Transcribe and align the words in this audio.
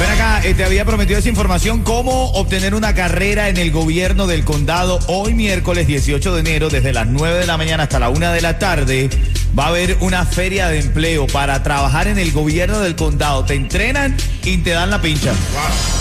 Ven 0.00 0.10
acá, 0.10 0.40
eh, 0.44 0.54
te 0.54 0.64
había 0.64 0.84
prometido 0.84 1.18
esa 1.18 1.28
información, 1.28 1.82
cómo 1.82 2.30
obtener 2.32 2.74
una 2.74 2.94
carrera 2.94 3.48
en 3.48 3.56
el 3.56 3.70
gobierno 3.70 4.26
del 4.26 4.44
condado 4.44 4.98
hoy 5.06 5.34
miércoles 5.34 5.86
18 5.86 6.34
de 6.34 6.40
enero 6.40 6.68
desde 6.68 6.92
las 6.92 7.06
9 7.06 7.38
de 7.38 7.46
la 7.46 7.56
mañana 7.56 7.84
hasta 7.84 8.00
la 8.00 8.08
1 8.08 8.32
de 8.32 8.40
la 8.40 8.58
tarde. 8.58 9.10
Va 9.58 9.64
a 9.66 9.68
haber 9.68 9.98
una 10.00 10.24
feria 10.24 10.68
de 10.68 10.78
empleo 10.80 11.26
para 11.26 11.62
trabajar 11.62 12.08
en 12.08 12.18
el 12.18 12.32
gobierno 12.32 12.80
del 12.80 12.96
condado. 12.96 13.44
Te 13.44 13.52
entrenan 13.54 14.16
y 14.44 14.56
te 14.58 14.70
dan 14.70 14.88
la 14.90 15.02
pincha. 15.02 15.32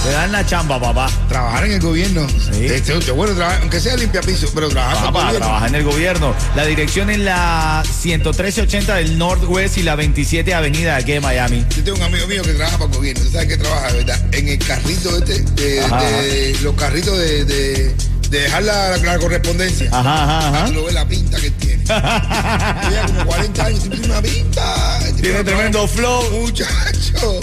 Te 0.05 0.11
dan 0.11 0.31
la 0.31 0.45
chamba, 0.45 0.79
papá. 0.79 1.09
Trabajar 1.27 1.65
en 1.65 1.73
el 1.73 1.81
gobierno. 1.81 2.25
Sí. 2.29 2.65
Este, 2.65 2.97
este, 2.97 3.11
bueno, 3.11 3.35
trabajar, 3.35 3.59
aunque 3.61 3.81
sea 3.81 3.97
limpia 3.97 4.21
piso, 4.21 4.49
pero 4.55 4.69
trabajar 4.69 4.97
en 4.99 5.05
el 5.05 5.11
Papá, 5.13 5.33
trabaja 5.33 5.67
en 5.67 5.75
el 5.75 5.83
gobierno. 5.83 6.33
La 6.55 6.65
dirección 6.65 7.09
es 7.09 7.19
la 7.19 7.83
11380 8.01 8.95
del 8.95 9.17
Northwest 9.17 9.77
y 9.77 9.83
la 9.83 9.95
27 9.95 10.53
Avenida 10.53 10.95
aquí 10.95 11.11
en 11.11 11.21
Miami. 11.21 11.65
Yo 11.75 11.83
tengo 11.83 11.97
un 11.97 12.03
amigo 12.03 12.27
mío 12.27 12.43
que 12.43 12.53
trabaja 12.53 12.77
para 12.77 12.89
el 12.89 12.95
gobierno. 12.97 13.21
¿Tú 13.25 13.31
sabes 13.31 13.47
qué 13.49 13.57
trabaja, 13.57 13.87
de 13.91 13.97
verdad? 13.97 14.21
En 14.33 14.47
el 14.47 14.59
carrito 14.59 15.17
este, 15.17 15.41
de, 15.41 15.81
de- 15.81 16.57
los 16.61 16.73
carritos 16.75 17.17
de, 17.19 17.43
de- 17.43 17.90
de 18.31 18.39
dejar 18.39 18.63
la, 18.63 18.97
la 18.97 19.19
correspondencia. 19.19 19.89
Ajá, 19.91 20.23
ajá, 20.23 20.47
ajá. 20.47 20.65
Tú 20.67 20.73
lo 20.73 20.85
ves 20.85 20.93
la 20.93 21.05
pinta 21.05 21.39
que 21.39 21.51
tiene. 21.51 21.83
Tiene 21.83 23.01
como 23.07 23.25
40 23.25 23.65
años, 23.65 23.89
tiene 23.89 24.05
una 24.05 24.21
pinta. 24.21 24.99
Tiene 25.21 25.43
tremendo 25.43 25.87
flow. 25.87 26.31
Muchacho, 26.31 27.39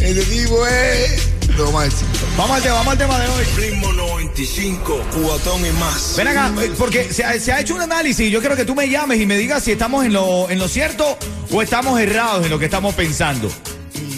ese 0.00 0.22
tipo 0.22 0.66
es 0.66 1.28
lo 1.56 1.72
máximo. 1.72 2.08
Vamos 2.36 2.56
al 2.56 2.62
tema, 2.62 2.74
vamos 2.76 2.92
al 2.92 2.98
tema 2.98 3.18
de 3.18 3.28
hoy. 3.28 3.44
Ritmo 3.56 3.92
95, 3.92 5.06
cuatón 5.20 5.66
y 5.66 5.72
más. 5.72 6.14
Ven 6.16 6.28
acá, 6.28 6.52
porque 6.78 7.12
se 7.12 7.24
ha, 7.24 7.38
se 7.40 7.52
ha 7.52 7.60
hecho 7.60 7.74
un 7.74 7.80
análisis 7.80 8.28
y 8.28 8.30
yo 8.30 8.38
quiero 8.38 8.54
que 8.54 8.64
tú 8.64 8.76
me 8.76 8.88
llames 8.88 9.20
y 9.20 9.26
me 9.26 9.36
digas 9.36 9.64
si 9.64 9.72
estamos 9.72 10.04
en 10.04 10.12
lo, 10.12 10.48
en 10.48 10.60
lo 10.60 10.68
cierto 10.68 11.18
o 11.50 11.62
estamos 11.62 12.00
errados 12.00 12.44
en 12.44 12.50
lo 12.50 12.60
que 12.60 12.66
estamos 12.66 12.94
pensando. 12.94 13.50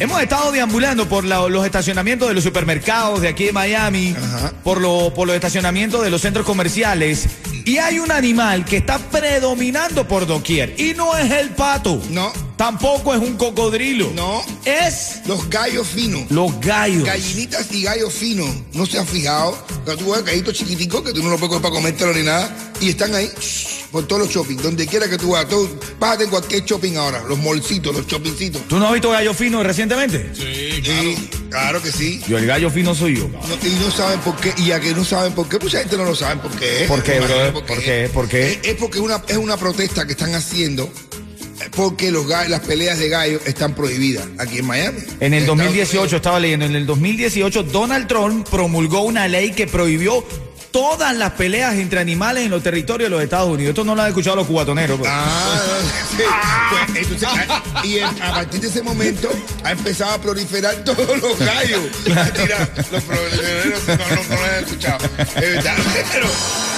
Hemos 0.00 0.22
estado 0.22 0.50
deambulando 0.50 1.06
por 1.08 1.24
la- 1.24 1.46
los 1.48 1.64
estacionamientos 1.66 2.26
de 2.28 2.34
los 2.34 2.42
supermercados 2.42 3.20
de 3.20 3.28
aquí 3.28 3.44
de 3.44 3.52
Miami, 3.52 4.14
Ajá. 4.16 4.52
por, 4.64 4.80
lo- 4.80 5.12
por 5.14 5.26
los 5.26 5.34
estacionamientos 5.36 6.02
de 6.02 6.08
los 6.10 6.22
centros 6.22 6.46
comerciales, 6.46 7.28
y 7.66 7.76
hay 7.76 7.98
un 7.98 8.10
animal 8.10 8.64
que 8.64 8.78
está 8.78 8.98
predominando 8.98 10.08
por 10.08 10.26
doquier, 10.26 10.74
y 10.80 10.94
no 10.94 11.16
es 11.18 11.30
el 11.30 11.50
pato, 11.50 12.02
No. 12.08 12.32
Tampoco 12.60 13.14
es 13.14 13.20
un 13.22 13.38
cocodrilo, 13.38 14.10
No. 14.14 14.42
es 14.66 15.20
Los 15.26 15.48
gallos 15.48 15.86
finos. 15.88 16.30
los 16.30 16.60
gallos. 16.60 17.04
Gallinitas 17.04 17.72
y 17.72 17.84
gallos 17.84 18.12
finos. 18.12 18.50
¿No 18.74 18.84
se 18.84 18.98
han 18.98 19.06
fijado? 19.06 19.56
Que 19.86 19.96
tú 19.96 20.10
ves 20.12 20.22
gallitos 20.22 20.52
chiquiticos 20.52 21.00
que 21.02 21.14
tú 21.14 21.22
no 21.22 21.30
los 21.30 21.38
puedes 21.40 21.48
coger 21.56 21.62
para 21.62 21.74
comértelo 21.74 22.12
ni 22.12 22.22
nada. 22.22 22.54
Y 22.82 22.90
están 22.90 23.14
ahí 23.14 23.30
shh, 23.40 23.86
por 23.90 24.06
todos 24.06 24.22
los 24.24 24.30
shopping. 24.30 24.56
Donde 24.58 24.86
quiera 24.86 25.08
que 25.08 25.16
tú 25.16 25.30
vayas. 25.30 25.48
Todo, 25.48 25.70
bájate 25.98 26.24
en 26.24 26.30
cualquier 26.30 26.62
shopping 26.66 26.96
ahora. 26.96 27.22
Los 27.26 27.38
molcitos, 27.38 27.94
los 27.96 28.06
shoppingcitos. 28.06 28.60
¿Tú 28.68 28.78
no 28.78 28.88
has 28.88 28.92
visto 28.92 29.08
gallo 29.08 29.32
fino 29.32 29.62
recientemente? 29.62 30.30
Sí, 30.34 31.30
claro 31.48 31.80
que 31.82 31.90
sí. 31.90 32.22
Yo 32.28 32.36
el 32.36 32.44
gallo 32.46 32.68
fino 32.70 32.94
soy 32.94 33.16
yo. 33.16 33.28
No- 33.28 33.66
y 33.68 33.72
no 33.82 33.90
saben 33.90 34.20
por 34.20 34.36
qué. 34.36 34.52
Y 34.58 34.72
a 34.72 34.80
que 34.80 34.92
no 34.94 35.02
saben 35.06 35.32
por 35.32 35.48
qué, 35.48 35.58
mucha 35.58 35.78
gente 35.78 35.96
no 35.96 36.04
lo 36.04 36.14
sabe 36.14 36.36
por 36.42 36.50
qué. 36.58 36.84
¿Por 36.86 37.02
qué, 37.02 37.20
brother? 37.20 37.52
¿Por 37.54 37.64
qué? 37.82 38.10
¿Por 38.12 38.28
qué? 38.28 38.52
Es, 38.52 38.58
es 38.64 38.74
porque 38.74 39.00
una, 39.00 39.22
es 39.28 39.38
una 39.38 39.56
protesta 39.56 40.04
que 40.06 40.12
están 40.12 40.34
haciendo 40.34 40.90
porque 41.80 42.10
los 42.10 42.26
las 42.26 42.60
peleas 42.60 42.98
de 42.98 43.08
gallos 43.08 43.40
están 43.46 43.74
prohibidas 43.74 44.28
aquí 44.36 44.58
en 44.58 44.66
Miami. 44.66 44.98
En 45.18 45.32
el 45.32 45.44
Estados 45.44 45.58
2018, 45.60 45.98
Unidos. 45.98 46.12
estaba 46.12 46.38
leyendo, 46.38 46.66
en 46.66 46.76
el 46.76 46.84
2018 46.84 47.62
Donald 47.62 48.06
Trump 48.06 48.46
promulgó 48.50 49.00
una 49.00 49.26
ley 49.28 49.52
que 49.52 49.66
prohibió 49.66 50.22
todas 50.70 51.16
las 51.16 51.32
peleas 51.32 51.74
entre 51.74 52.00
animales 52.00 52.44
en 52.44 52.50
los 52.50 52.62
territorios 52.62 53.10
de 53.10 53.16
los 53.16 53.22
Estados 53.22 53.48
Unidos. 53.48 53.70
Esto 53.70 53.84
no 53.84 53.94
lo 53.94 54.02
han 54.02 54.08
escuchado 54.08 54.36
los 54.36 54.46
cubatoneros. 54.46 54.98
pues. 54.98 55.10
Ah, 55.12 55.58
sí. 56.16 56.22
Pues, 56.70 56.96
entonces, 56.96 57.28
ah, 57.48 57.82
y 57.84 57.98
a 58.00 58.10
partir 58.32 58.60
de 58.60 58.68
ese 58.68 58.82
momento 58.82 59.30
ha 59.64 59.72
empezado 59.72 60.12
a 60.12 60.18
proliferar 60.18 60.74
todos 60.84 61.20
los 61.20 61.38
gallos. 61.38 61.82
Los 62.04 62.16
no, 62.16 62.22
no, 63.96 64.36
lo 64.36 64.44
han 64.44 64.64
escuchado. 64.64 65.04
Es 65.18 65.64
pero, 66.12 66.26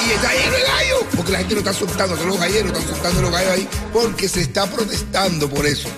y 0.07 0.11
está 0.13 0.33
lleno 0.33 0.57
de 0.57 0.63
gallos, 0.63 1.05
porque 1.17 1.33
la 1.33 1.39
gente 1.39 1.55
lo 1.55 1.61
está 1.61 1.73
soltando, 1.73 2.15
todos 2.15 2.29
los 2.29 2.39
galleros 2.39 2.73
están 2.73 2.87
soltando 2.87 3.23
los 3.23 3.31
gallos 3.31 3.53
ahí, 3.53 3.69
porque 3.93 4.29
se 4.29 4.41
está 4.41 4.67
protestando 4.67 5.49
por 5.49 5.67
eso. 5.67 5.89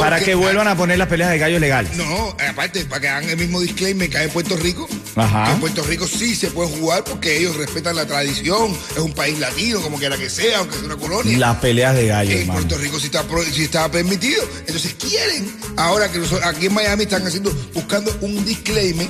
Para 0.00 0.20
que 0.20 0.34
vuelvan 0.34 0.68
a 0.68 0.76
poner 0.76 0.98
las 0.98 1.08
peleas 1.08 1.30
de 1.30 1.38
gallos 1.38 1.60
legales. 1.60 1.92
no, 1.96 2.36
aparte, 2.48 2.84
para 2.86 3.00
que 3.00 3.08
hagan 3.08 3.30
el 3.30 3.36
mismo 3.36 3.60
disclaimer 3.60 4.08
que 4.10 4.18
hay 4.18 4.24
en 4.26 4.30
Puerto 4.30 4.56
Rico. 4.56 4.88
Ajá. 5.16 5.46
que 5.46 5.52
En 5.52 5.60
Puerto 5.60 5.82
Rico 5.84 6.06
sí 6.06 6.34
se 6.34 6.48
puede 6.50 6.68
jugar 6.78 7.04
porque 7.04 7.38
ellos 7.38 7.56
respetan 7.56 7.96
la 7.96 8.06
tradición. 8.06 8.76
Es 8.94 8.98
un 9.02 9.12
país 9.12 9.38
latino, 9.38 9.80
como 9.80 9.98
quiera 9.98 10.16
que 10.16 10.28
sea, 10.30 10.58
aunque 10.58 10.76
sea 10.76 10.84
una 10.84 10.96
colonia. 10.96 11.38
Las 11.38 11.56
peleas 11.56 11.94
de 11.94 12.06
gallos, 12.06 12.34
En 12.34 12.40
hermano. 12.42 12.60
Puerto 12.60 12.78
Rico 12.78 13.00
sí 13.00 13.06
está, 13.06 13.24
sí 13.52 13.62
está 13.64 13.90
permitido. 13.90 14.42
Entonces 14.66 14.94
quieren, 14.94 15.50
ahora 15.76 16.10
que 16.10 16.18
nosotros- 16.18 16.46
aquí 16.46 16.66
en 16.66 16.74
Miami 16.74 17.04
están 17.04 17.26
haciendo, 17.26 17.50
buscando 17.74 18.14
un 18.20 18.44
disclaimer, 18.44 19.08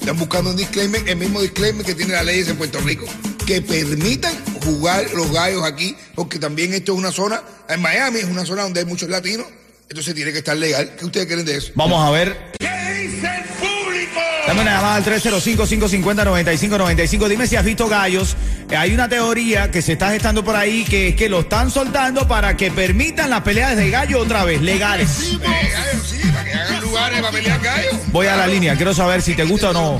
están 0.00 0.16
buscando 0.18 0.50
un 0.50 0.56
disclaimer, 0.56 1.02
el 1.08 1.16
mismo 1.16 1.42
disclaimer 1.42 1.84
que 1.84 1.94
tiene 1.94 2.12
la 2.14 2.22
ley 2.22 2.44
en 2.46 2.56
Puerto 2.56 2.78
Rico, 2.80 3.04
que 3.46 3.60
permitan 3.62 4.32
jugar 4.64 5.10
los 5.14 5.32
gallos 5.32 5.64
aquí, 5.64 5.96
porque 6.14 6.38
también 6.38 6.72
esto 6.74 6.92
es 6.92 6.98
una 6.98 7.10
zona, 7.12 7.42
en 7.68 7.80
Miami 7.82 8.20
es 8.20 8.24
una 8.26 8.44
zona 8.46 8.62
donde 8.62 8.80
hay 8.80 8.86
muchos 8.86 9.08
latinos, 9.08 9.46
entonces 9.88 10.14
tiene 10.14 10.32
que 10.32 10.38
estar 10.38 10.56
legal. 10.56 10.92
¿Qué 10.98 11.04
ustedes 11.04 11.26
creen 11.26 11.44
de 11.44 11.56
eso? 11.56 11.72
Vamos 11.74 12.06
a 12.06 12.10
ver. 12.10 12.36
¿Qué 12.58 12.66
dice 13.06 13.26
el 13.26 13.44
público? 13.44 14.20
Dame 14.46 14.62
una 14.62 14.76
llamada 14.76 14.94
al 14.96 15.04
305-550-9595. 15.04 17.28
Dime 17.28 17.46
si 17.46 17.56
has 17.56 17.64
visto 17.64 17.88
gallos. 17.88 18.36
Eh, 18.70 18.76
Hay 18.76 18.92
una 18.92 19.08
teoría 19.08 19.70
que 19.70 19.80
se 19.82 19.92
está 19.92 20.10
gestando 20.10 20.44
por 20.44 20.56
ahí 20.56 20.84
que 20.84 21.08
es 21.08 21.16
que 21.16 21.28
lo 21.28 21.40
están 21.40 21.70
soltando 21.70 22.26
para 22.28 22.56
que 22.56 22.70
permitan 22.70 23.30
las 23.30 23.42
peleas 23.42 23.76
de 23.76 23.90
gallo 23.90 24.20
otra 24.20 24.44
vez, 24.44 24.60
legales. 24.60 25.08
Sí, 25.08 25.38
para 25.38 26.44
que 26.44 26.52
hagan 26.52 26.80
lugares 26.82 27.20
para 27.20 27.32
pelear 27.32 27.60
gallos. 27.60 27.94
Voy 28.08 28.26
a 28.26 28.36
la 28.36 28.46
línea, 28.46 28.76
quiero 28.76 28.94
saber 28.94 29.22
si 29.22 29.34
te 29.34 29.44
gusta 29.44 29.70
o 29.70 29.72
no. 29.72 29.98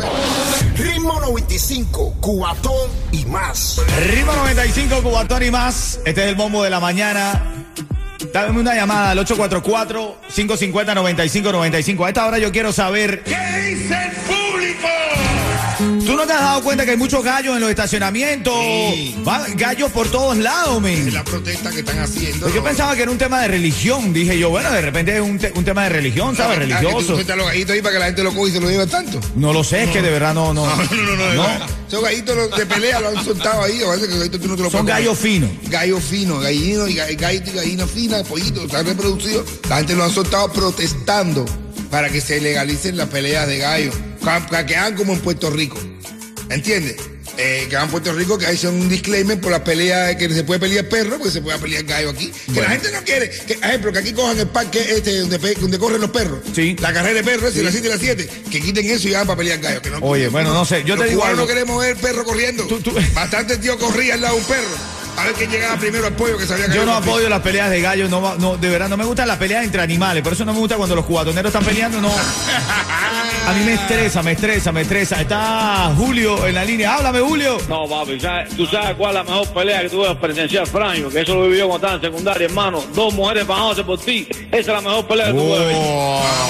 Ritmo 0.76 1.18
95, 1.20 2.16
cuatón 2.20 2.90
y 3.12 3.24
más. 3.24 3.80
Ritmo 4.06 4.32
95, 4.32 5.02
Cubatón 5.02 5.42
y 5.42 5.50
más. 5.50 5.98
Este 6.04 6.22
es 6.24 6.28
el 6.28 6.34
bombo 6.34 6.62
de 6.62 6.70
la 6.70 6.80
mañana. 6.80 7.57
Dame 8.32 8.60
una 8.60 8.74
llamada 8.74 9.10
al 9.10 9.18
844-550-9595. 9.26 12.04
A 12.04 12.08
esta 12.08 12.26
hora 12.26 12.38
yo 12.38 12.50
quiero 12.52 12.72
saber, 12.72 13.22
¿Qué 13.22 13.36
dice? 13.70 13.96
¿Tú 16.08 16.16
no 16.16 16.26
te 16.26 16.32
has 16.32 16.40
dado 16.40 16.62
cuenta 16.62 16.84
que 16.84 16.92
hay 16.92 16.96
muchos 16.96 17.22
gallos 17.22 17.54
en 17.54 17.60
los 17.60 17.70
estacionamientos? 17.70 18.54
Sí. 18.64 19.14
Va- 19.26 19.46
gallos 19.54 19.92
por 19.92 20.08
todos 20.10 20.36
lados, 20.38 20.76
Es 20.76 20.82
men. 20.82 21.14
la 21.14 21.22
protesta 21.24 21.70
que 21.70 21.80
están 21.80 21.98
haciendo. 21.98 22.40
Pues 22.40 22.54
yo 22.54 22.64
pensaba 22.64 22.96
que 22.96 23.02
era 23.02 23.10
un 23.10 23.18
tema 23.18 23.40
de 23.42 23.48
religión. 23.48 24.12
Dije 24.12 24.38
yo, 24.38 24.50
bueno, 24.50 24.70
de 24.70 24.80
repente 24.80 25.14
es 25.14 25.20
un, 25.20 25.38
te- 25.38 25.52
un 25.54 25.64
tema 25.64 25.82
de 25.84 25.90
religión, 25.90 26.34
¿sabes? 26.34 26.56
Ah, 26.56 26.60
que 26.60 26.66
tú 26.66 26.74
Religioso. 26.74 27.14
sueltas 27.14 27.36
los 27.36 27.46
gallitos 27.46 27.74
ahí 27.74 27.82
para 27.82 27.92
que 27.94 27.98
la 28.00 28.06
gente 28.06 28.22
lo 28.24 28.34
coja 28.34 28.48
y 28.48 28.52
se 28.52 28.60
lo 28.60 28.70
lleve 28.70 28.86
tanto. 28.86 29.20
No 29.36 29.52
lo 29.52 29.62
sé, 29.62 29.84
es 29.84 29.90
que 29.90 30.02
de 30.02 30.10
verdad 30.10 30.34
no, 30.34 30.54
no. 30.54 30.66
No, 30.76 31.02
no, 31.02 31.16
no, 31.16 31.34
no. 31.34 31.66
Esos 31.86 32.02
gallitos 32.02 32.56
de 32.56 32.66
pelea 32.66 33.00
lo 33.00 33.08
han 33.10 33.24
soltado 33.24 33.62
ahí. 33.62 33.82
A 33.82 33.88
veces 33.90 34.06
que 34.08 34.10
los 34.14 34.18
gallitos 34.18 34.40
tú 34.40 34.48
no 34.48 34.56
te 34.56 34.62
los 34.62 34.72
Son 34.72 34.86
gallos 34.86 35.18
finos. 35.18 35.50
Gallos 35.68 36.02
finos, 36.04 36.42
gallinos 36.42 36.88
y 36.90 36.94
ga- 36.96 37.16
gallito 37.18 37.50
y 37.50 37.54
gallina 37.54 37.86
fina, 37.86 38.22
pollitos, 38.24 38.64
están 38.64 38.86
reproducidos. 38.86 39.46
La 39.68 39.76
gente 39.78 39.94
lo 39.94 40.04
han 40.04 40.10
soltado 40.10 40.52
protestando 40.52 41.44
para 41.90 42.08
que 42.10 42.20
se 42.20 42.40
legalicen 42.40 42.96
las 42.96 43.08
peleas 43.08 43.46
de 43.46 43.58
gallos. 43.58 43.94
Ca- 44.24 44.46
Para 44.46 44.66
que 44.66 44.76
hagan 44.76 44.94
como 44.96 45.12
en 45.14 45.20
Puerto 45.20 45.48
Rico. 45.50 45.78
¿Entiendes? 46.50 46.96
Eh, 47.36 47.66
que 47.70 47.76
en 47.76 47.88
Puerto 47.88 48.12
Rico 48.12 48.36
que 48.38 48.46
hay 48.46 48.56
son 48.56 48.74
un 48.74 48.88
disclaimer 48.88 49.38
por 49.40 49.52
las 49.52 49.60
peleas 49.60 50.16
que 50.16 50.28
se 50.30 50.42
puede 50.44 50.58
pelear 50.58 50.88
perro, 50.88 51.18
porque 51.18 51.30
se 51.30 51.40
puede 51.40 51.58
pelear 51.58 51.84
gallo 51.84 52.10
aquí. 52.10 52.32
Que 52.52 52.60
la 52.60 52.70
gente 52.70 52.90
no 52.90 53.02
quiere, 53.04 53.30
que, 53.30 53.52
ejemplo, 53.52 53.92
que 53.92 53.98
aquí 53.98 54.12
cojan 54.12 54.38
el 54.38 54.48
parque 54.48 54.80
este 54.96 55.18
donde, 55.20 55.38
donde 55.54 55.78
corren 55.78 56.00
los 56.00 56.10
perros. 56.10 56.40
Sí. 56.54 56.74
La 56.80 56.92
carrera 56.92 57.14
de 57.14 57.22
perros, 57.24 57.54
y 57.54 57.62
las 57.62 57.72
7 57.72 57.86
y 57.86 57.90
las 57.90 58.00
7. 58.00 58.28
Que 58.50 58.60
quiten 58.60 58.90
eso 58.90 59.08
y 59.08 59.14
hagan 59.14 59.26
para 59.26 59.36
pelear 59.36 59.58
gallo. 59.60 59.82
Que 59.82 59.90
no, 59.90 59.98
Oye, 59.98 60.28
bueno, 60.28 60.52
no 60.52 60.64
sé, 60.64 60.82
yo 60.84 60.96
te 60.96 61.04
digo 61.04 61.22
algo. 61.24 61.42
no 61.42 61.46
queremos 61.46 61.80
ver 61.80 61.96
perro 61.98 62.24
corriendo. 62.24 62.64
Tú- 62.66 62.80
tú- 62.80 62.94
Bastante 63.14 63.58
tío 63.58 63.78
corría 63.78 64.14
al 64.14 64.22
lado 64.22 64.34
de 64.34 64.40
un 64.40 64.46
perro. 64.46 64.97
A 65.18 65.24
ver 65.24 65.34
quién 65.34 65.50
llegaba 65.50 65.76
primero 65.76 66.06
al 66.06 66.12
pollo 66.12 66.38
que 66.38 66.46
sabía 66.46 66.66
que 66.66 66.74
Yo 66.74 66.84
no 66.84 66.94
apoyo 66.94 67.28
las 67.28 67.40
peleas 67.40 67.70
de 67.70 67.80
gallos, 67.80 68.08
no, 68.08 68.36
no, 68.36 68.56
de 68.56 68.68
verdad 68.68 68.88
no 68.88 68.96
me 68.96 69.04
gustan 69.04 69.26
las 69.26 69.38
peleas 69.38 69.64
entre 69.64 69.82
animales, 69.82 70.22
por 70.22 70.32
eso 70.32 70.44
no 70.44 70.52
me 70.52 70.60
gusta 70.60 70.76
cuando 70.76 70.94
los 70.94 71.04
cubatoneros 71.04 71.52
están 71.52 71.64
peleando, 71.64 72.00
no. 72.00 72.10
A 73.48 73.52
mí 73.52 73.64
me 73.64 73.74
estresa, 73.74 74.22
me 74.22 74.32
estresa, 74.32 74.72
me 74.72 74.82
estresa. 74.82 75.20
Está 75.22 75.90
Julio 75.96 76.46
en 76.46 76.54
la 76.54 76.64
línea, 76.64 76.96
háblame 76.96 77.20
Julio. 77.20 77.56
No, 77.66 77.88
papi, 77.88 78.20
¿sabes? 78.20 78.54
tú 78.54 78.66
sabes 78.66 78.94
cuál 78.96 79.10
es 79.10 79.14
la 79.14 79.24
mejor 79.24 79.48
pelea 79.48 79.80
que 79.80 79.88
tuve 79.88 80.14
presenciar, 80.16 80.66
Franjo, 80.66 81.08
que 81.08 81.22
eso 81.22 81.34
lo 81.34 81.48
vivió 81.48 81.66
cuando 81.66 81.86
estaba 81.86 81.94
en 81.94 82.12
secundaria, 82.12 82.44
hermano. 82.44 82.84
Dos 82.94 83.14
mujeres 83.14 83.46
bajándose 83.46 83.84
por 83.84 83.98
ti. 83.98 84.28
Esa 84.52 84.58
es 84.58 84.66
la 84.66 84.80
mejor 84.82 85.06
pelea 85.06 85.26
que 85.26 85.32
tuve. 85.32 85.58
Gallina. 85.58 86.47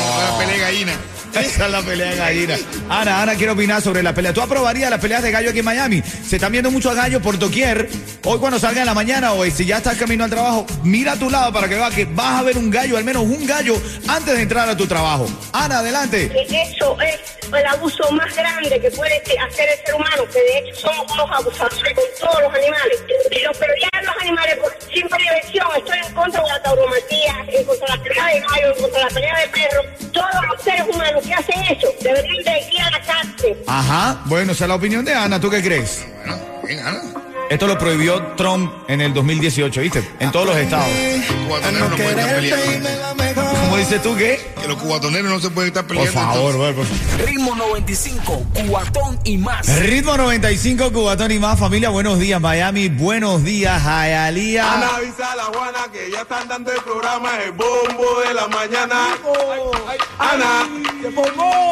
La 1.58 1.82
pelea 1.82 2.10
de 2.10 2.16
gallina. 2.16 2.56
Ana, 2.88 3.22
Ana 3.22 3.34
quiere 3.34 3.52
opinar 3.52 3.82
sobre 3.82 4.02
la 4.02 4.14
pelea. 4.14 4.32
¿Tú 4.32 4.40
aprobarías 4.40 4.88
las 4.90 5.00
peleas 5.00 5.22
de 5.22 5.32
gallo 5.32 5.50
aquí 5.50 5.58
en 5.58 5.64
Miami? 5.64 6.02
Se 6.02 6.36
están 6.36 6.52
viendo 6.52 6.70
muchos 6.70 6.94
gallos 6.94 7.20
por 7.20 7.36
doquier. 7.36 7.88
Hoy 8.24 8.38
cuando 8.38 8.58
salga 8.58 8.80
en 8.80 8.86
la 8.86 8.94
mañana 8.94 9.32
o 9.32 9.44
si 9.44 9.66
ya 9.66 9.78
estás 9.78 9.96
camino 9.96 10.24
al 10.24 10.30
trabajo, 10.30 10.64
mira 10.84 11.12
a 11.12 11.16
tu 11.16 11.28
lado 11.28 11.52
para 11.52 11.68
que 11.68 11.74
veas 11.74 11.92
que 11.92 12.04
vas 12.06 12.40
a 12.40 12.42
ver 12.44 12.56
un 12.56 12.70
gallo, 12.70 12.96
al 12.96 13.04
menos 13.04 13.24
un 13.24 13.44
gallo, 13.44 13.74
antes 14.06 14.34
de 14.34 14.42
entrar 14.42 14.68
a 14.68 14.76
tu 14.76 14.86
trabajo. 14.86 15.26
Ana, 15.52 15.80
adelante. 15.80 16.30
eso 16.32 16.96
es 17.00 17.38
el 17.52 17.66
abuso 17.66 18.10
más 18.12 18.34
grande 18.34 18.80
que 18.80 18.90
puede 18.92 19.16
hacer 19.16 19.68
el 19.68 19.84
ser 19.84 19.94
humano, 19.94 20.24
que 20.32 20.40
de 20.40 20.58
hecho 20.58 20.80
somos 20.80 21.12
unos 21.12 21.30
abusadores 21.38 21.94
con 21.94 22.04
todos 22.20 22.42
los 22.42 22.54
animales. 22.54 22.98
Pero 23.28 23.52
pelear 23.52 24.04
los 24.04 24.16
animales 24.20 24.56
por 24.58 24.72
simple 24.92 25.18
diversión, 25.18 25.66
estoy 25.76 25.98
en 26.06 26.14
contra 26.14 26.42
de 26.42 26.48
la 26.48 26.62
tauromatía, 26.62 27.46
de 27.88 27.96
la 27.96 28.02
pelea 28.02 28.26
de 28.26 28.40
gallo, 28.40 28.74
contra 28.80 29.00
la 29.00 29.08
pelea 29.08 29.38
de 29.40 29.48
perro. 29.48 30.10
Todos 30.12 30.28
los 30.50 30.62
seres 30.62 30.84
humanos 30.92 31.24
que 31.24 31.34
hacen 31.34 31.62
eso 31.64 31.88
deberían 32.00 32.44
de 32.44 32.60
ir 32.72 32.80
a 32.82 32.90
la 32.90 33.00
cárcel. 33.02 33.56
Ajá, 33.66 34.22
bueno, 34.26 34.52
esa 34.52 34.64
es 34.64 34.68
la 34.68 34.74
opinión 34.74 35.04
de 35.04 35.14
Ana. 35.14 35.40
¿Tú 35.40 35.50
qué 35.50 35.62
crees? 35.62 36.06
Bueno, 36.18 36.38
bien, 36.64 36.80
Ana. 36.80 37.00
Esto 37.50 37.66
lo 37.66 37.78
prohibió 37.78 38.22
Trump 38.36 38.70
en 38.88 39.00
el 39.00 39.14
2018, 39.14 39.80
¿viste? 39.80 40.06
En 40.20 40.30
todos 40.30 40.48
los 40.48 40.56
estados. 40.56 40.86
¿Cómo 43.68 43.76
dices 43.76 44.02
tú 44.02 44.16
qué? 44.16 44.40
Que 44.58 44.66
los 44.66 44.78
cubatoneros 44.78 45.30
no 45.30 45.38
se 45.40 45.50
pueden 45.50 45.68
estar 45.68 45.86
Por 45.86 45.98
peleando. 45.98 46.32
favor, 46.32 46.74
por 46.74 46.86
favor. 46.86 47.26
Ritmo 47.26 47.54
95, 47.54 48.42
cuatón 48.66 49.20
y 49.24 49.36
más. 49.36 49.68
Ritmo 49.80 50.16
95, 50.16 50.90
Cubatón 50.90 51.30
y 51.32 51.38
más. 51.38 51.58
Familia, 51.58 51.90
buenos 51.90 52.18
días, 52.18 52.40
Miami. 52.40 52.88
Buenos 52.88 53.44
días, 53.44 53.82
Hialeah. 53.82 54.72
Ana 54.72 54.96
avisa 54.96 55.32
a 55.32 55.36
la 55.36 55.44
Juana 55.44 55.80
que 55.92 56.10
ya 56.10 56.22
están 56.22 56.48
dando 56.48 56.72
el 56.72 56.80
programa 56.80 57.42
El 57.44 57.52
Bombo 57.52 58.20
de 58.26 58.32
la 58.32 58.48
Mañana. 58.48 59.08
Ana, 60.18 60.66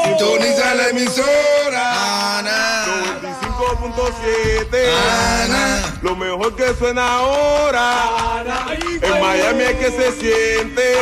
Sintoniza 0.05 0.75
la 0.75 0.89
emisora. 0.91 2.39
Ana. 2.41 2.85
95.7. 3.25 4.87
Ana. 5.47 5.99
Lo 6.03 6.15
mejor 6.15 6.55
que 6.57 6.75
suena 6.79 7.17
ahora. 7.21 8.45
En 9.01 9.21
Miami 9.23 9.63
es 9.65 9.75
que 9.77 9.91
se 9.91 10.13
siente. 10.21 10.93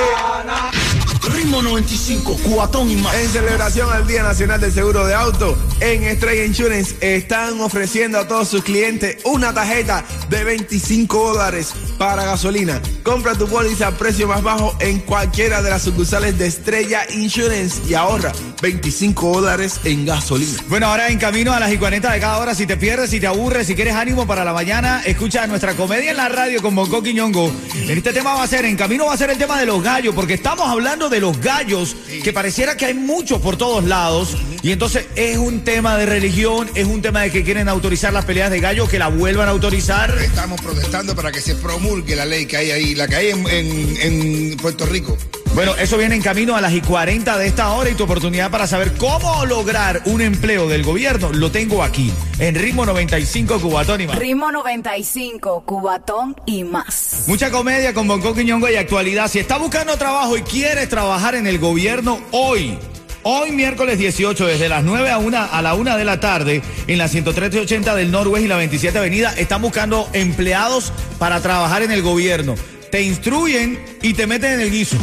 Ritmo 1.44 1.60
95, 1.60 2.38
cuatón 2.42 2.90
y 2.90 2.96
más. 2.96 3.14
En 3.16 3.28
celebración 3.28 3.92
al 3.92 4.06
Día 4.06 4.22
Nacional 4.22 4.58
del 4.62 4.72
Seguro 4.72 5.04
de 5.04 5.12
Auto, 5.12 5.58
en 5.80 6.04
Estrella 6.04 6.42
Insurance 6.42 6.96
están 7.02 7.60
ofreciendo 7.60 8.18
a 8.18 8.26
todos 8.26 8.48
sus 8.48 8.64
clientes 8.64 9.18
una 9.24 9.52
tarjeta 9.52 10.06
de 10.30 10.42
25 10.42 11.34
dólares 11.34 11.74
para 11.98 12.24
gasolina. 12.24 12.80
Compra 13.02 13.34
tu 13.34 13.46
póliza 13.46 13.88
a 13.88 13.90
precio 13.90 14.26
más 14.26 14.42
bajo 14.42 14.74
en 14.80 15.00
cualquiera 15.00 15.60
de 15.60 15.68
las 15.68 15.82
sucursales 15.82 16.38
de 16.38 16.46
Estrella 16.46 17.02
Insurance 17.10 17.82
y 17.86 17.92
ahorra 17.92 18.32
25 18.64 19.42
dólares 19.42 19.78
en 19.84 20.06
gasolina. 20.06 20.58
Bueno, 20.68 20.86
ahora 20.86 21.10
en 21.10 21.18
camino 21.18 21.52
a 21.52 21.60
las 21.60 21.70
y 21.70 21.76
40 21.76 22.10
de 22.10 22.18
cada 22.18 22.38
hora. 22.38 22.54
Si 22.54 22.64
te 22.66 22.78
pierdes, 22.78 23.10
si 23.10 23.20
te 23.20 23.26
aburres, 23.26 23.66
si 23.66 23.74
quieres 23.74 23.94
ánimo 23.94 24.26
para 24.26 24.42
la 24.42 24.54
mañana, 24.54 25.02
escucha 25.04 25.46
nuestra 25.46 25.74
comedia 25.74 26.12
en 26.12 26.16
la 26.16 26.30
radio 26.30 26.62
con 26.62 26.74
Bonco 26.74 27.02
Quiñongo. 27.02 27.52
En 27.74 27.90
este 27.98 28.14
tema 28.14 28.32
va 28.34 28.42
a 28.42 28.46
ser, 28.46 28.64
en 28.64 28.74
camino 28.76 29.04
va 29.04 29.12
a 29.12 29.16
ser 29.18 29.28
el 29.28 29.36
tema 29.36 29.60
de 29.60 29.66
los 29.66 29.82
gallos, 29.82 30.14
porque 30.14 30.32
estamos 30.32 30.66
hablando 30.66 31.10
de 31.10 31.20
los 31.20 31.38
gallos, 31.40 31.94
que 32.22 32.32
pareciera 32.32 32.74
que 32.74 32.86
hay 32.86 32.94
muchos 32.94 33.38
por 33.42 33.58
todos 33.58 33.84
lados. 33.84 34.34
Y 34.62 34.72
entonces 34.72 35.04
es 35.14 35.36
un 35.36 35.60
tema 35.60 35.98
de 35.98 36.06
religión, 36.06 36.70
es 36.74 36.86
un 36.86 37.02
tema 37.02 37.20
de 37.20 37.30
que 37.30 37.44
quieren 37.44 37.68
autorizar 37.68 38.14
las 38.14 38.24
peleas 38.24 38.50
de 38.50 38.60
gallos, 38.60 38.88
que 38.88 38.98
la 38.98 39.08
vuelvan 39.08 39.46
a 39.48 39.50
autorizar. 39.50 40.16
Estamos 40.22 40.58
protestando 40.62 41.14
para 41.14 41.30
que 41.32 41.42
se 41.42 41.54
promulgue 41.56 42.16
la 42.16 42.24
ley 42.24 42.46
que 42.46 42.56
hay 42.56 42.70
ahí, 42.70 42.94
la 42.94 43.06
que 43.08 43.16
hay 43.16 43.28
en, 43.28 43.46
en- 43.46 43.96
en 44.00 44.56
Puerto 44.56 44.86
Rico. 44.86 45.18
Bueno, 45.54 45.76
eso 45.76 45.96
viene 45.96 46.16
en 46.16 46.22
camino 46.22 46.56
a 46.56 46.60
las 46.60 46.72
y 46.72 46.80
40 46.80 47.38
de 47.38 47.46
esta 47.46 47.70
hora 47.70 47.88
y 47.88 47.94
tu 47.94 48.02
oportunidad 48.02 48.50
para 48.50 48.66
saber 48.66 48.94
cómo 48.94 49.46
lograr 49.46 50.02
un 50.06 50.20
empleo 50.20 50.68
del 50.68 50.82
gobierno 50.82 51.30
lo 51.32 51.52
tengo 51.52 51.84
aquí, 51.84 52.12
en 52.40 52.56
Ritmo 52.56 52.84
95 52.84 53.60
Cubatón 53.60 54.00
y 54.00 54.06
más. 54.08 54.18
Ritmo 54.18 54.50
95, 54.50 55.62
Cubatón 55.64 56.34
y 56.44 56.64
más. 56.64 57.26
Mucha 57.28 57.52
comedia 57.52 57.94
con 57.94 58.08
Bonco 58.08 58.34
Quiñongo 58.34 58.68
y 58.68 58.74
actualidad. 58.74 59.28
Si 59.28 59.38
estás 59.38 59.60
buscando 59.60 59.96
trabajo 59.96 60.36
y 60.36 60.42
quieres 60.42 60.88
trabajar 60.88 61.36
en 61.36 61.46
el 61.46 61.60
gobierno 61.60 62.18
hoy, 62.32 62.76
hoy 63.22 63.52
miércoles 63.52 63.96
18, 63.96 64.46
desde 64.46 64.68
las 64.68 64.82
9 64.82 65.08
a, 65.08 65.18
1, 65.18 65.38
a 65.52 65.62
la 65.62 65.74
1 65.74 65.96
de 65.96 66.04
la 66.04 66.18
tarde, 66.18 66.62
en 66.88 66.98
la 66.98 67.06
10380 67.06 67.94
del 67.94 68.10
Norwest 68.10 68.44
y 68.44 68.48
la 68.48 68.56
27 68.56 68.98
Avenida, 68.98 69.32
están 69.36 69.62
buscando 69.62 70.08
empleados 70.14 70.92
para 71.20 71.40
trabajar 71.40 71.84
en 71.84 71.92
el 71.92 72.02
gobierno. 72.02 72.56
Te 72.90 73.02
instruyen 73.02 73.78
y 74.02 74.14
te 74.14 74.26
meten 74.26 74.54
en 74.54 74.60
el 74.60 74.72
guiso. 74.72 74.96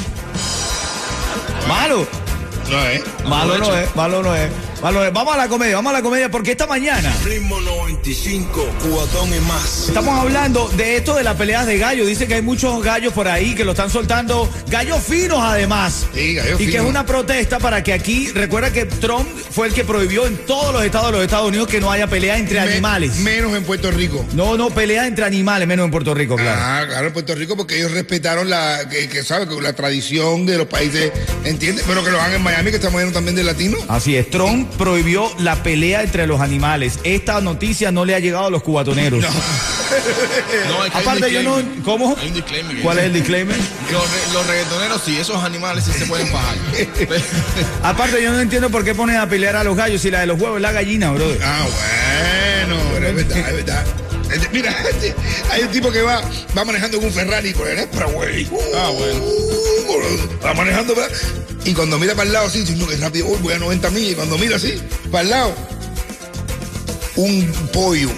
Malo. 1.68 2.08
No, 2.70 2.86
¿eh? 2.88 3.04
Malo 3.26 3.58
no 3.58 3.76
es, 3.76 3.96
malo 3.96 4.24
no 4.24 4.36
es. 4.36 4.52
Vamos 4.82 5.36
a 5.36 5.38
la 5.38 5.48
comedia, 5.48 5.76
vamos 5.76 5.92
a 5.92 5.98
la 5.98 6.02
comedia, 6.02 6.32
porque 6.32 6.52
esta 6.52 6.66
mañana 6.66 7.14
Ritmo 7.24 7.60
95, 7.62 8.66
cuatón 8.90 9.30
y 9.32 9.40
más. 9.42 9.90
estamos 9.90 10.20
hablando 10.20 10.70
de 10.70 10.98
esto 10.98 11.14
de 11.16 11.24
las 11.24 11.36
peleas 11.36 11.68
de 11.68 11.78
gallos. 11.78 12.08
Dice 12.08 12.28
que 12.28 12.34
hay 12.36 12.42
muchos 12.42 12.82
gallos 12.84 13.14
por 13.14 13.28
ahí 13.28 13.54
que 13.54 13.64
lo 13.64 13.72
están 13.72 13.92
soltando, 13.92 14.50
gallos 14.70 15.04
finos 15.04 15.38
además. 15.40 16.08
Sí, 16.16 16.34
gallos 16.34 16.56
y 16.60 16.64
que 16.66 16.72
es 16.72 16.78
finos. 16.78 16.88
una 16.90 17.06
protesta 17.06 17.60
para 17.60 17.84
que 17.84 17.94
aquí, 17.94 18.30
recuerda 18.32 18.74
que 18.74 18.86
Trump 18.86 19.28
fue 19.52 19.68
el 19.68 19.74
que 19.76 19.84
prohibió 19.86 20.26
en 20.26 20.38
todos 20.48 20.74
los 20.74 20.84
estados 20.84 21.08
de 21.08 21.12
los 21.14 21.24
Estados 21.26 21.48
Unidos 21.50 21.68
que 21.68 21.80
no 21.80 21.92
haya 21.92 22.08
pelea 22.08 22.38
entre 22.40 22.60
Me- 22.62 22.72
animales. 22.72 23.18
menos 23.18 23.56
en 23.56 23.64
Puerto 23.64 23.92
Rico. 23.92 24.26
No, 24.34 24.58
no, 24.58 24.72
pelea 24.72 25.06
entre 25.06 25.26
animales, 25.26 25.68
menos 25.68 25.86
en 25.86 25.92
Puerto 25.92 26.16
Rico, 26.16 26.36
claro. 26.38 26.60
Ah, 26.60 26.86
claro, 26.88 27.08
en 27.08 27.14
Puerto 27.14 27.36
Rico 27.36 27.56
porque 27.56 27.78
ellos 27.78 27.92
respetaron 27.92 28.50
la, 28.50 28.90
que, 28.90 29.08
que 29.10 29.24
sabe, 29.24 29.46
la 29.62 29.74
tradición 29.74 30.48
de 30.48 30.58
los 30.58 30.66
países, 30.68 31.12
¿entiendes? 31.46 31.86
Pero 31.88 32.04
que 32.04 32.10
lo 32.10 32.20
hagan 32.20 32.34
en 32.38 32.42
Miami, 32.44 32.72
que 32.72 32.78
estamos 32.78 33.00
llenos 33.00 33.14
también 33.14 33.36
de 33.36 33.44
latinos. 33.44 33.80
Así 33.88 34.16
es, 34.16 34.28
Trump 34.32 34.70
prohibió 34.78 35.32
la 35.40 35.62
pelea 35.64 36.02
entre 36.04 36.28
los 36.28 36.42
animales. 36.42 37.00
Esta 37.04 37.40
noticia 37.42 37.92
no 37.92 38.06
le 38.06 38.16
ha 38.16 38.20
llegado 38.20 38.46
a 38.48 38.50
los 38.50 38.64
cubatoneros. 38.64 39.22
No, 39.22 39.28
es 40.86 40.92
que 40.92 40.98
Aparte, 40.98 41.32
yo 41.32 41.44
no. 41.44 41.62
¿Cómo? 41.84 42.16
Hay 42.20 42.30
un 42.30 42.34
disclaimer 42.34 42.82
¿Cuál 42.82 43.00
es 43.00 43.04
el 43.06 43.14
disclaimer? 43.14 43.58
Los, 43.92 44.04
re- 44.12 44.34
los 44.34 44.48
reggaetoneros 44.48 45.02
sí, 45.06 45.18
esos 45.20 45.44
animales 45.44 45.84
sí 45.86 45.92
se 45.92 46.06
pueden 46.06 46.32
pagar. 46.32 46.56
Aparte, 47.84 48.22
yo 48.24 48.32
no 48.32 48.40
entiendo 48.40 48.70
por 48.70 48.84
qué 48.84 48.96
ponen 48.96 49.18
a 49.18 49.28
pelear 49.28 49.56
a 49.56 49.64
los 49.64 49.76
gallos 49.76 50.02
si 50.02 50.10
la 50.12 50.22
de 50.22 50.28
los 50.28 50.40
huevos 50.40 50.58
es 50.58 50.62
la 50.62 50.72
gallina, 50.72 51.12
brother. 51.12 51.40
Ah, 51.44 51.66
bueno, 52.68 52.82
pero 52.94 53.08
es 53.10 53.16
verdad, 53.16 53.38
es 53.50 53.56
verdad. 53.56 53.86
Este, 54.32 54.48
Mira, 54.54 54.72
este, 54.90 55.14
hay 55.52 55.64
un 55.64 55.72
tipo 55.72 55.92
que 55.92 56.02
va, 56.02 56.22
va 56.58 56.64
manejando 56.64 56.98
en 56.98 57.04
un 57.06 57.12
Ferrari 57.12 57.52
con 57.54 57.68
el 57.68 57.80
Expressway. 57.80 58.50
Ah, 58.78 58.90
bueno. 58.98 59.22
Va 60.46 60.54
manejando, 60.54 60.96
¿verdad? 60.96 61.16
Y 61.64 61.74
cuando 61.74 62.00
mira 62.00 62.16
para 62.16 62.28
el 62.28 62.34
lado, 62.34 62.48
así, 62.48 62.64
no, 62.76 62.88
que 62.88 62.98
rápido, 62.98 63.28
voy 63.42 63.54
a 63.54 63.60
90 63.60 63.90
millas. 63.92 64.12
Y 64.12 64.16
cuando 64.16 64.38
mira 64.38 64.56
así, 64.56 64.82
para 65.12 65.24
el 65.24 65.30
lado, 65.30 65.56
un 67.16 67.52
pollo 67.72 68.10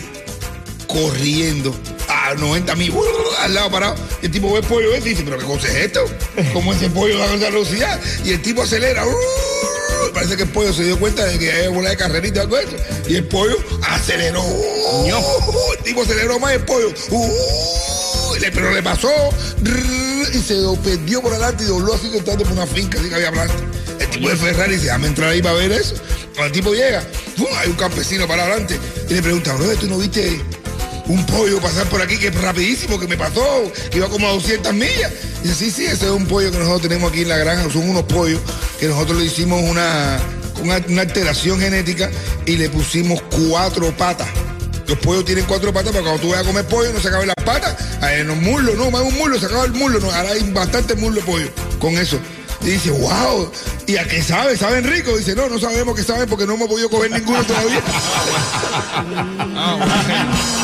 corriendo 0.88 1.76
a 2.08 2.34
90 2.36 2.76
millas, 2.76 2.96
al 3.40 3.54
lado 3.54 3.72
parado. 3.72 3.96
Y 4.22 4.28
el 4.28 4.32
tipo 4.32 4.52
ve 4.54 4.60
el 4.60 4.66
pollo 4.66 4.94
ese 4.94 5.08
y 5.08 5.10
dice, 5.12 5.24
pero 5.24 5.38
¿qué 5.38 5.46
cosa 5.46 5.68
es 5.68 5.76
esto? 5.76 6.06
¿Cómo 6.54 6.74
ese 6.74 6.90
pollo 6.90 7.18
va 7.20 7.26
a 7.26 7.36
esa 7.36 7.50
velocidad? 7.50 8.00
Y 8.24 8.32
el 8.32 8.42
tipo 8.42 8.62
acelera. 8.62 9.04
Parece 10.14 10.38
que 10.38 10.44
el 10.44 10.50
pollo 10.50 10.72
se 10.72 10.84
dio 10.84 11.00
cuenta 11.00 11.26
de 11.26 11.40
que 11.40 11.52
hay 11.52 11.68
una 11.68 11.90
de 11.90 11.98
carrerita 11.98 12.42
o 12.42 12.44
algo 12.44 12.58
de 12.58 12.64
eso. 12.64 12.76
Y 13.08 13.16
el 13.16 13.26
pollo 13.26 13.58
aceleró. 13.90 14.44
El 15.78 15.84
tipo 15.84 16.04
aceleró 16.04 16.40
más 16.40 16.54
el 16.54 16.62
pollo. 16.64 16.94
Pero 18.40 18.72
le 18.72 18.84
pasó 18.84 19.10
y 20.34 20.38
se 20.40 20.56
perdió 20.84 21.22
por 21.22 21.32
adelante 21.34 21.64
y 21.64 21.68
dobló 21.68 21.94
así 21.94 22.10
que 22.10 22.18
estando 22.18 22.44
por 22.44 22.54
una 22.54 22.66
finca 22.68 23.00
así 23.00 23.10
que 23.10 23.16
había 23.16 23.32
blanco. 23.32 23.54
El 24.00 24.10
tipo 24.10 24.30
de 24.30 24.36
Ferrari 24.36 24.74
dice, 24.74 24.86
déjame 24.86 25.08
entrar 25.08 25.30
ahí 25.30 25.42
para 25.42 25.56
ver 25.56 25.72
eso. 25.72 25.96
Cuando 26.34 26.46
el 26.46 26.52
tipo 26.52 26.74
llega, 26.74 27.04
hay 27.58 27.70
un 27.70 27.76
campesino 27.76 28.28
para 28.28 28.44
adelante 28.44 28.80
y 29.10 29.14
le 29.14 29.22
pregunta, 29.22 29.54
bro, 29.54 29.76
¿tú 29.76 29.88
no 29.88 29.98
viste 29.98 30.42
un 31.08 31.26
pollo 31.26 31.60
pasar 31.60 31.88
por 31.90 32.02
aquí 32.02 32.18
que 32.18 32.28
es 32.28 32.42
rapidísimo, 32.42 33.00
que 33.00 33.08
me 33.08 33.18
pasó, 33.18 33.72
que 33.92 33.98
iba 33.98 34.08
como 34.10 34.28
a 34.28 34.32
200 34.32 34.74
millas? 34.74 35.12
Y 35.44 35.48
dice, 35.48 35.66
sí, 35.66 35.72
sí, 35.72 35.86
ese 35.86 36.06
es 36.06 36.12
un 36.12 36.26
pollo 36.26 36.52
que 36.52 36.58
nosotros 36.58 36.82
tenemos 36.84 37.12
aquí 37.12 37.22
en 37.22 37.30
la 37.30 37.38
granja, 37.38 37.70
son 37.72 37.90
unos 37.90 38.04
pollos 38.04 38.42
que 38.80 38.88
nosotros 38.88 39.20
le 39.20 39.26
hicimos 39.26 39.62
una, 39.64 40.20
una 40.64 41.02
alteración 41.02 41.60
genética 41.60 42.10
y 42.46 42.58
le 42.58 42.70
pusimos 42.70 43.22
cuatro 43.30 43.96
patas. 43.96 44.28
Los 44.88 44.98
pollos 45.00 45.26
tienen 45.26 45.46
cuatro 45.46 45.72
patas, 45.72 45.92
pero 45.92 46.04
cuando 46.04 46.22
tú 46.22 46.30
vas 46.30 46.42
a 46.42 46.44
comer 46.44 46.66
pollo 46.66 46.92
no 46.92 47.00
se 47.00 47.08
acaban 47.08 47.28
las 47.28 47.46
patas, 47.46 47.76
en 48.02 48.28
los 48.28 48.38
muslos, 48.38 48.76
no, 48.76 48.92
más 48.92 49.02
un 49.02 49.18
muslo, 49.18 49.40
se 49.40 49.46
acaba 49.46 49.66
el 49.66 49.74
muslo, 49.74 50.00
no, 50.00 50.12
ahora 50.12 50.32
hay 50.32 50.52
bastante 50.52 50.96
muslo 50.96 51.22
de 51.22 51.26
pollo 51.26 51.50
con 51.80 51.98
eso. 51.98 52.20
Y 52.62 52.68
dice, 52.68 52.92
wow, 52.92 53.52
¿y 53.88 53.98
a 53.98 54.08
qué 54.08 54.22
sabe? 54.22 54.56
¿Saben 54.56 54.86
rico? 54.86 55.18
Dice, 55.18 55.36
no, 55.36 55.50
no 55.50 55.60
sabemos 55.60 55.96
qué 55.96 56.04
saben 56.04 56.30
porque 56.30 56.46
no 56.46 56.54
hemos 56.54 56.70
podido 56.70 56.90
comer 56.90 57.12
ninguno 57.12 57.44
todavía. 57.44 57.82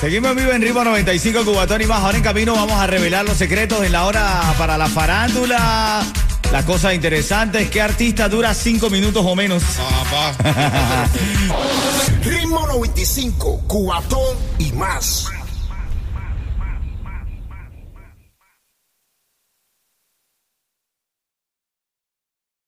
Seguimos 0.00 0.30
en 0.30 0.36
vivo 0.36 0.52
en 0.52 0.62
Ritmo 0.62 0.84
95 0.84 1.44
Cubatón 1.44 1.82
y 1.82 1.86
más. 1.86 2.02
Ahora 2.02 2.16
en 2.16 2.22
camino 2.22 2.54
vamos 2.54 2.80
a 2.80 2.86
revelar 2.86 3.24
los 3.24 3.36
secretos 3.36 3.84
en 3.84 3.90
la 3.90 4.06
hora 4.06 4.54
para 4.56 4.78
la 4.78 4.86
farándula. 4.86 6.04
La 6.52 6.64
cosa 6.64 6.94
interesante 6.94 7.62
es 7.62 7.70
que 7.70 7.82
artista 7.82 8.28
dura 8.28 8.54
cinco 8.54 8.90
minutos 8.90 9.24
o 9.26 9.34
menos. 9.34 9.62
Ritmo 12.22 12.66
95, 12.68 13.62
Cubatón 13.66 14.36
y 14.58 14.70
más. 14.72 15.26